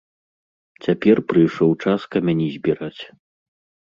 [0.85, 3.01] Цяпер прыйшоў час камяні збіраць.